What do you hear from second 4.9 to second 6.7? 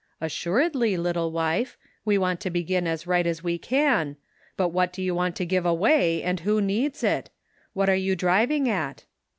do you want to give away, and who